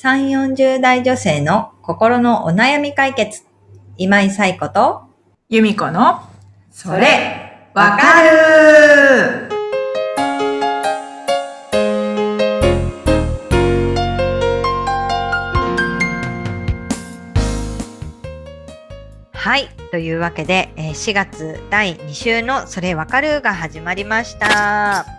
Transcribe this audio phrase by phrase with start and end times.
[0.00, 3.42] 3、40代女性の心のお悩み解決。
[3.96, 5.02] 今井彩子と、
[5.48, 6.20] 由美子の、
[6.70, 9.48] それ、わかる
[19.32, 19.68] はい。
[19.90, 25.17] というわけで、えー4月第2週のそれわかるが始まりました。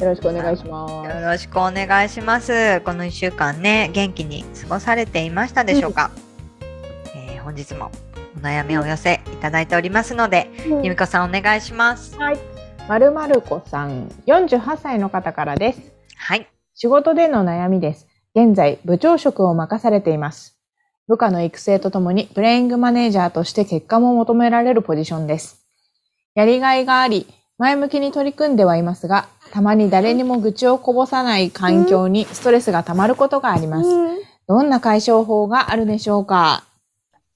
[0.00, 2.80] よろしくお願いしまよろしくお願いします。
[2.80, 6.10] この1週間ね、元気に過ごされていましたでしょうか、
[7.14, 7.90] えー本日も
[8.36, 10.68] お悩みをお寄せいただいておりますので、す。
[10.68, 12.16] 由美子さんお願いします。
[12.16, 12.38] はい。
[12.88, 15.92] まるまる子さん、48歳の方からです。
[16.16, 16.48] はい。
[16.74, 18.08] 仕事での悩みです。
[18.34, 20.58] 現在、部長職を任されています。
[21.06, 25.64] 部下の育成とともに、プレイングマネージャーとして結果も求められるポジションです。
[26.34, 33.88] やりがいがあり、前向きに取り組んではいますが、たまに誰にも愚痴をこぼさない環境にストレスが溜まることがあります。
[34.48, 36.64] どんな解消法があるでしょうか？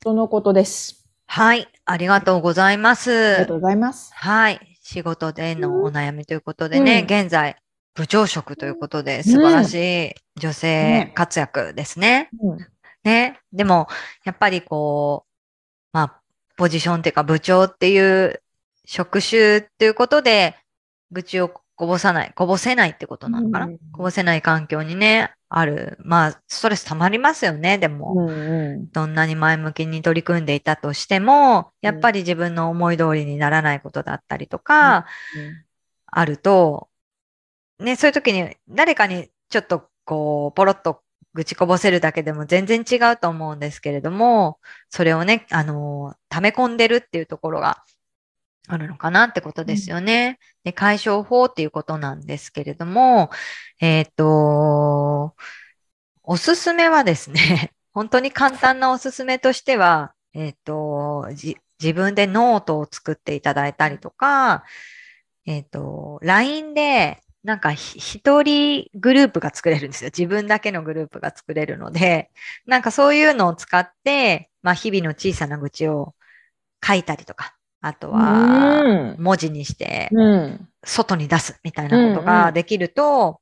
[0.01, 1.07] とのことです。
[1.27, 1.69] はい。
[1.85, 3.13] ありがとうございます。
[3.13, 4.11] ありがとうございます。
[4.13, 4.61] はい。
[4.83, 7.55] 仕事でのお悩みということでね、うん現在、
[7.95, 9.75] 部長職ということで、素晴らし
[10.09, 12.29] い女性ね活躍ですね。
[12.43, 12.59] うん
[13.05, 13.39] ね。
[13.53, 13.87] でも、
[14.25, 15.31] やっぱりこう、
[15.93, 16.21] まあ、
[16.57, 18.43] ポジションっていうか部長っていう
[18.91, 20.57] 職種っていうことで、
[21.11, 25.99] 愚痴をこぼさない、こぼせないってことなのかな、うんこぼせない環境にね、ある。
[26.01, 28.15] まあ、ストレス溜まりますよね、でも。
[28.17, 35.05] うんうんどんなに前向きに取り組んでいたとしても、やっぱり自分の思い通りにならないことだったりとか、
[36.07, 36.89] あると、
[37.81, 41.03] ね、そういう時に誰かにちょっとこう、ポロッと
[41.35, 47.85] 愚痴こぼせるだけでも全然違うと思うんですけれども、それをね、あの、溜め込んでるっていうところが
[48.69, 50.39] あるのかなってことですよね。
[50.63, 53.31] で、解消法っていうことなんですけれども、
[53.81, 55.35] えっ、と、
[56.23, 64.65] おすすめはですね、 本当に簡単なおすすめとしては、えっ、と、じ自分でノートを作っていただいたりとか、
[65.47, 70.11] えっ、と、LINE で、なんかひ一人グループが作れるんですよ。
[70.11, 72.31] 自分だけのグループが作れるので、
[72.67, 76.15] なんかそういうのを使って、まあ日々の小さな愚痴を
[76.87, 79.17] 書いたりとか、あとはうん。
[79.19, 80.69] 文字にしてうん。
[80.85, 82.25] 外に出すみたいなことうんうん。
[82.25, 83.41] ができると、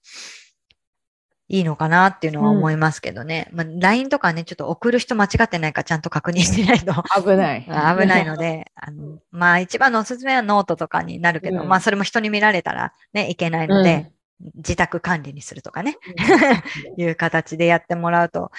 [1.49, 3.49] いいのかなっていうのは思いますけどね。
[3.53, 6.93] まあ、LINE とかね、ちょっと送る人間違ってないかちゃんと確認してないと。
[7.15, 7.63] 危ない。
[7.63, 11.69] 危ないので、あの、まあ一番のおすすめはノートとかになるけど、うん。
[11.69, 14.11] まあそれも人に見られたらね、いけないので、
[14.57, 15.97] 自宅管理にするとかね、
[16.99, 18.51] いう形でやってもらうと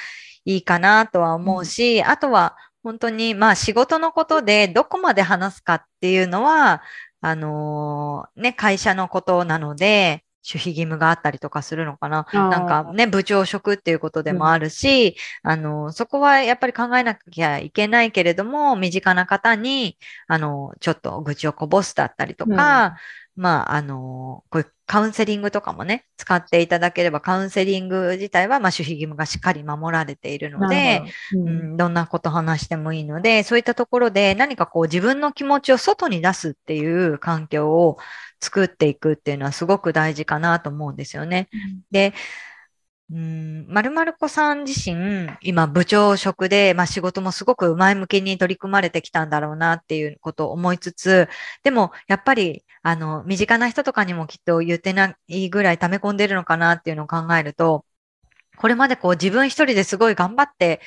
[0.45, 2.55] いいかなとは思うし、あとは
[2.87, 6.81] 本当にまあ仕事のことでどこまで話すかっていうのは、
[7.19, 12.25] あのーね、会社のことなので、守秘義務があったりとかするのかな。
[12.49, 19.97] なんかね、部長職っていうことでもあるし、あの、そこはやっぱり考えなきゃいけないけれども、身近な方に、
[20.27, 22.95] あの、ちょっと愚痴をこぼすだったりとか、
[23.37, 31.73] まあ、あの、こういうカウンセリングとかもね、使っていただければ、カウンセリング自体は、まあ、守秘義務がしっかり守られているので、ううん。
[31.73, 37.97] ん、どんなこと話してもいいので、そういったところで何かこう自分の気持ちを外に出すっていう環境を
[38.41, 41.49] 作っていくっていうのはすごく大事かなと思うんですよね。
[41.91, 42.13] で、
[43.09, 51.29] うん、まるまる子さん自身、今部長職で、まあ仕事もすごく前向きに取り組まれてきたんだろうなっていうことを思いつつ、
[51.63, 57.85] でもやっぱり、あの、身近な人とかにもきっと言ってないぐらい溜め込んでるのかなっていうのを考えると、
[58.57, 60.81] これまでこう自分一人ですごい頑張って、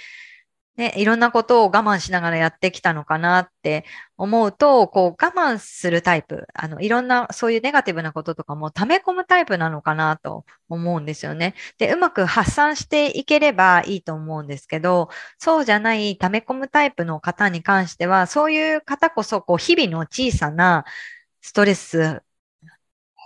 [0.77, 3.85] ね、いろんなことを我慢しながらやってきたのかなって
[4.17, 11.55] 思うと、こう我慢するタイプ、あの、いろんなそういうネガティブなこととかも溜め込むタイプなのかなと思うんですよね。
[11.79, 20.85] で、うまく発散していければいいと思うんですけど、そうじゃない溜め込むタイプの方に関しては、そういう方こそ、こう、日々の小さな
[21.43, 22.23] ストレス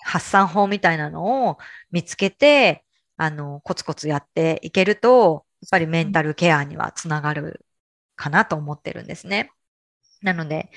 [0.04, 1.59] 発散法みたいなのを
[1.91, 2.84] 見つけて、
[3.16, 7.65] あの、コツコツやっていけると、っぱりメンタルケアにはつながる
[8.16, 9.51] かなと思ってるんですね。
[10.22, 10.71] なので、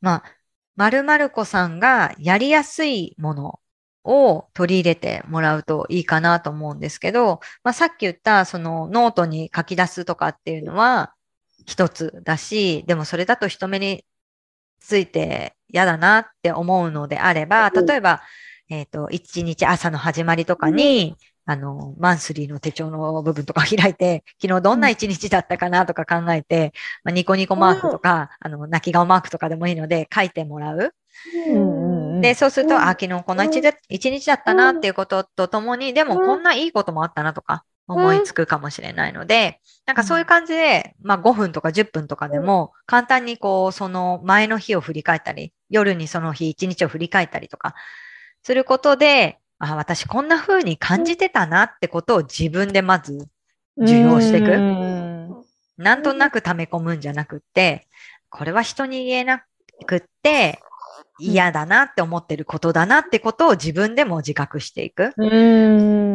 [0.00, 0.24] まあ、
[0.76, 3.60] まるまる子さんがやりやすいもの
[4.04, 11.14] を取り入れてもらうといいかなと思うんですけど、まあ、さっき言ったそのノートに書き出すとかっていうのは
[11.66, 14.04] 一つだし、でもそれだと人目に
[14.80, 17.86] ついて嫌だなって思うのであれば、うん。
[17.86, 18.22] 例えば、
[18.70, 21.16] えっ、と、一日朝の始まりとかに、
[21.50, 26.74] あの、マンスリーの手帳の部分とか開いて、 昨日どんな一日だったかなとか考えて、
[27.04, 30.94] まあ、ニコニコマークとか、あの、泣き顔マークとかでもいいので書いてもらう。
[32.20, 32.82] で、そうすると、うん。
[32.82, 47.74] あ、昨日こんな一日だ一日だったなっていうこととともに、でもこんないいこともあったなとか、思いつくかもしれないので、なんかそういう感じで、まあ5分とか10分とかでも、簡単にこう、その前の日を振り返ったり、夜にその日一日を振り返ったりとか、
[48.42, 53.28] することで、あ、私こんな風に感じてたなってことを自分でまず
[53.76, 54.56] 受容していく。
[55.76, 57.86] なんとなく溜め込むんじゃなくって、
[58.30, 59.44] これは人に言えな
[59.86, 60.60] くって、
[61.20, 65.12] 嫌だなって思ってることだなってことを自分でも自覚していく。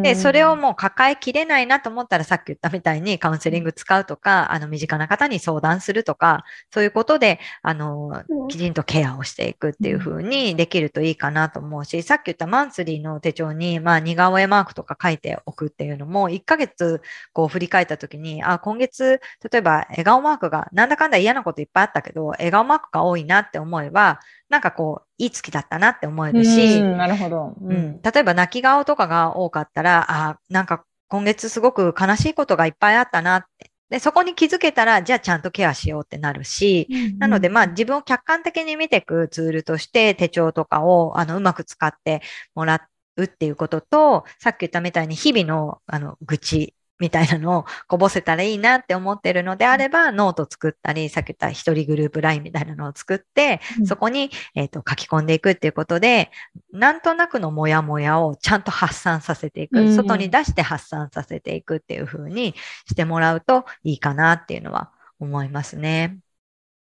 [0.03, 17.01] で、それをもう抱えきれないなと思ったらさっき言ったみたいにカウンセリング使うとか、あの、身近な方に相談するとか、そういうことで、あの、きちんとケアをしていくっていう風にできるといいかなと思うし、さっき言ったマンスリーの手帳に、まあ、似顔絵マークとか書いておくっていうのも、1ヶ月
[17.31, 19.21] こう振り返った時に、あ、今月、
[19.51, 33.71] 例えば笑顔マークがなんだかんだ嫌なこといっぱいあったけど、笑顔マークが多いなって思えば、なんかこう、いい月だったなって思えるし、なるほど、うん、例えば泣き顔とかが多かったら、あ、なんか今月すごく悲しいことがいっぱいあったなって。
[33.89, 42.21] で、そこに気づけたら、じゃあちゃんとケアしようってなるし、うんうん、なので、まあ自分を客観的に見ていくツールとして手帳とかを、あの、うまく使って
[42.55, 42.87] もら
[43.17, 56.31] うっていうことと、さっき言ったみたいに日々の、あの、愚痴みたいなのをこぼせたらいいなって思ってるのであれば、ノート作ったり、さっき言った一人グループ LINE みたいなのを作って、そこに、えーと、書き込んでいくっていうことで、
[56.71, 62.55] なんとなくのモヤモヤをちゃんと発散させていく、外に出して発散させていくっていう風に
[62.87, 66.19] してもらうといいかなっていうのは思いますね。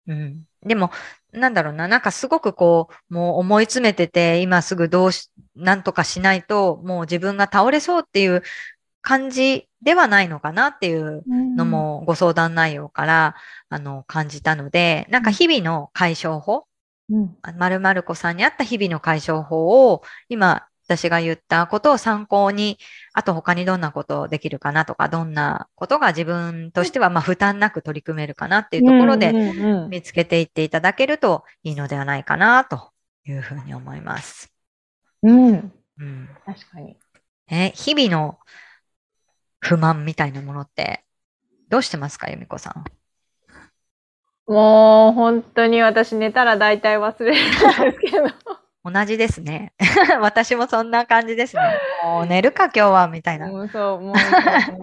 [0.07, 0.43] うん。
[0.63, 0.91] でも、
[1.31, 8.43] なんだろうな、なんかすごくこう、もう思い詰めてて、今すぐどうし、なんとかしないと、もう自分が倒れそうっていう
[9.05, 11.23] 感じではないのかなっていう
[11.55, 13.35] のもご相談内容から、
[13.69, 16.65] あの感じたので、なんか日々の解消法、
[17.55, 22.79] まるまる子さんにあった日々の解消法を今私が言ったことを参考に、
[23.13, 29.33] あと他にどんなことできるかなとか、どんなことが自分としてはま負担なく取り組めるかなっていうところで
[29.89, 32.89] 見つけていっていただけるといいのではないかなと
[33.27, 34.51] いうふうに思います。
[35.21, 35.73] うん。
[35.99, 36.97] うん、確かに。
[37.47, 38.39] え、日々の
[39.65, 41.03] 不満みたいなものって、
[41.69, 42.83] どうしてますか、由美子さん？
[44.51, 48.27] もう、本当に私寝たら大体忘れるんですけど。
[48.83, 49.73] 同じですね。
[50.21, 51.63] 私もそんな感じですね。
[52.03, 53.47] もう寝るか今日は、みたいな。
[53.47, 54.13] もうそう、もうも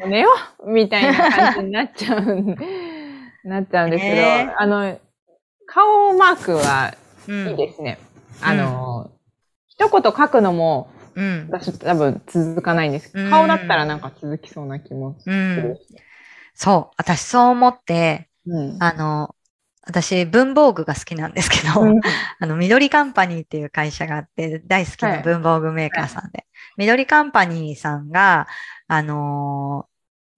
[0.06, 2.56] う寝ようみたいな感じになっちゃう、
[3.48, 4.98] なっちゃうんですけど、えー、あの、
[5.66, 6.92] 顔マークは
[7.28, 8.00] いいですね。
[8.42, 9.12] うん、あの、うん、
[9.68, 13.12] 一言書くのも、うん、私多分続かないんです。
[13.12, 15.34] けど、顔だったらなんか続きそうな気もする。
[15.34, 15.78] うん、
[16.54, 19.34] そう、私そう思って、うん、あの、
[19.84, 22.00] 私、文房具が好きなんですけど、うん、
[22.38, 26.44] あの、緑カンパニーっていう会社があって、大好きな文房具メーカーさんで、はい、
[26.78, 28.46] 緑カンパニーさんが、
[28.86, 29.88] あの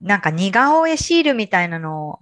[0.03, 2.21] ー、なんか似顔絵シールみたいなのを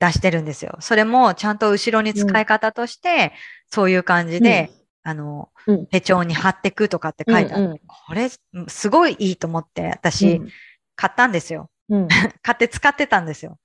[0.00, 0.76] 出してるんですよ。
[0.80, 3.32] それもちゃんと後ろに使い方として、
[3.68, 4.70] そういう感じで、
[5.02, 8.30] あの、うん、手帳に貼ってくとかって書いてあって、うんうん、これ
[8.68, 10.48] すごいいいと思って私、うん、
[10.96, 11.70] 買ったんですよ。
[11.88, 12.08] うん、
[12.42, 13.58] 買って使ってたんですよ。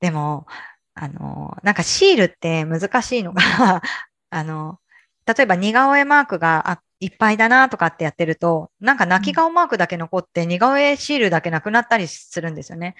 [0.00, 0.46] でも、
[0.94, 3.82] あの、なんかシールって難しいのが
[4.30, 4.78] あの、
[5.26, 12.94] 例えば似顔絵マークがあいっぱいだなとかってやってると、なんか泣き顔マークだけ残って似顔絵シールだけなくなったりするんですよね。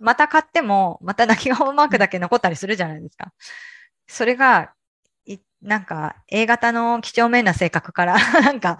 [0.00, 3.32] また買っても、また泣き顔マークだけ残ったりするじゃないですか。
[4.06, 4.72] それが
[5.62, 8.78] なんか A 型の几帳面な性格から なんか、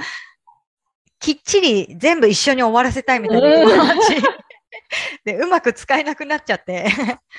[1.19, 4.23] きっちり全部一緒に終わらせたいみたいな気持ち
[5.25, 6.87] で、うまく使えなくなっちゃって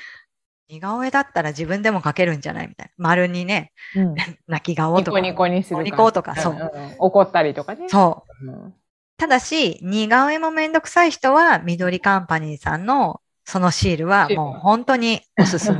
[0.68, 2.92] 似顔絵だったら自分でも描けるんじゃないみたいな。
[2.98, 4.14] 丸にね、うん、
[4.46, 5.20] 泣き顔とか。
[5.20, 6.72] ニコニコにするニコとか、そう。
[6.98, 7.88] 怒ったりとかね。
[7.88, 8.46] そう。
[8.46, 8.74] うん、
[9.16, 15.78] ただし、似顔絵もめんどくさい人は、緑カンパニーさんのそのシールはもう本当におすすめ。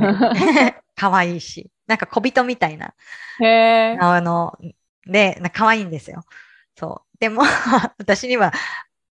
[0.95, 1.69] 可愛いし。
[1.89, 2.93] なんか小人みたいな。
[3.41, 4.57] へあの、
[5.07, 6.23] で、可愛いんですよ。
[6.77, 7.17] そう。
[7.19, 7.41] でも
[7.97, 8.53] 私には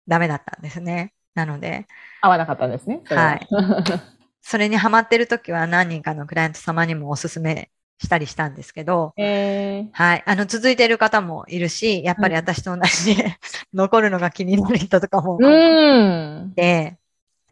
[0.06, 1.12] ダメだったんですね。
[1.34, 1.86] なので。
[2.20, 3.02] 合わなかったんですね。
[3.04, 3.48] はい。
[4.40, 7.68] それにハマってる時は何人かのクライアント様にもおすすめ
[7.98, 9.12] したりしたんですけど、
[9.92, 10.22] はい。
[10.24, 13.32] あの、続いてる方もいるし、やっぱり私と同じで、うん、
[13.74, 15.36] 残るのが気になる人とかも。
[15.40, 16.54] うん。
[16.54, 16.96] で、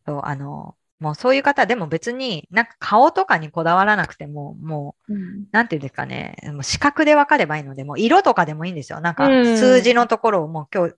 [0.06, 9.00] そう、あの、もうそういう方でも別になんか顔とかにこだわらなくても、もう、うん、なんていうんですかね、もう視覚でわかればいいので、もう色とかでもいいんですよ。
[9.00, 10.94] なんか数字のところをもう今日、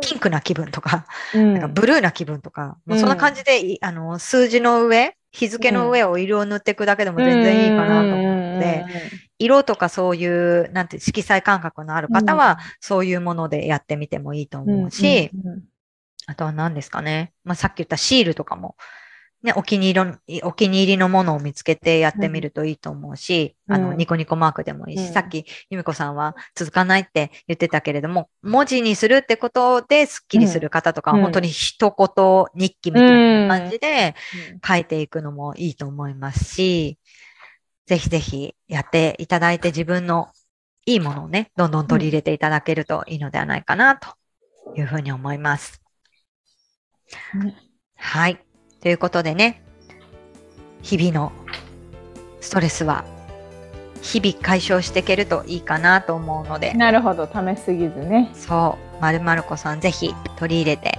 [0.00, 8.84] ピンクな気分とか、うん、なんかブルーな気分とか、もうそんな感じで、あの、数字の上、日付の上を色を塗っていくだけでも全然いいかなと思って、
[9.38, 15.30] 色とかそういう、なんて、色彩感覚のある方は、そういうものでやってみてもいいと思うし、
[16.26, 17.32] あとは何ですかね。
[17.44, 18.76] まあ、さっき言ったシールとかも、
[19.42, 23.74] ね、お気に入りの、お気に入りのものを見つけてやってみるといいと思うし、うん。
[23.74, 25.12] あの、ニコニコマークでもいいし、うん。
[25.12, 31.20] さっき、由美子さんは続かないって言ってたけれども、文字にするってことでスッキリする方とか、うん。
[31.20, 34.14] 本当に一言日記みたいな感じで
[34.66, 36.98] 書いていくのもいいと思いますし、
[37.86, 40.28] ぜひぜひやっていただいて自分の
[40.86, 44.08] いいものをね、どんどん取り入れていただけるといいのではないかなと
[44.76, 45.82] いうふうに思います。
[47.34, 47.54] うん。
[47.96, 48.45] はい。
[48.80, 49.62] ということでね、
[50.82, 51.32] 日々の
[52.40, 53.04] ストレスは
[54.02, 58.30] 日々解消していけるといいかなと思うので、なるほど、ためすぎずね。
[58.34, 60.98] そう、まるまるこさんぜひ取り入れて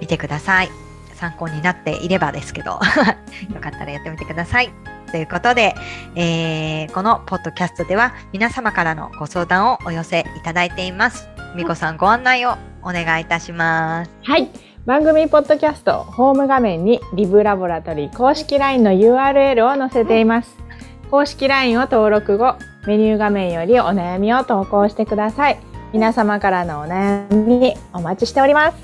[0.00, 0.68] みてください。
[1.14, 2.72] 参考になっていればですけど、
[3.52, 4.70] よかったらやってみてください。
[5.10, 5.74] ということで、
[6.14, 11.28] えーこのポッドキャストでは皆様からのご相談をお寄せいただいています。
[11.56, 14.10] みこさんご案内をお願いいたします。
[14.22, 14.73] はい。
[14.86, 20.54] 番組ポッドキャストホーム画面にリブラボラトリー公式 LINE の URL を載せています。
[21.10, 25.58] 公式 LINE を登録後、メニュー画面よりお悩みを投稿してください。
[25.94, 28.76] 皆様からのお悩みお待ちしております。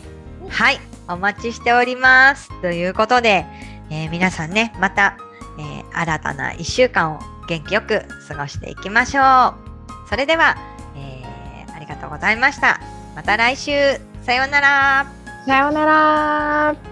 [0.49, 2.49] はい、お待ちしております。
[2.63, 3.45] ということで、
[3.91, 5.19] えー皆さんね、また、
[5.59, 10.09] えー新たな1週間を元気よく過ごしていきましょう。
[10.09, 10.57] それでは、
[10.97, 12.81] えーありがとうございました。
[13.15, 13.73] また来週、
[14.23, 15.20] さようなら。
[15.47, 16.90] さようなら。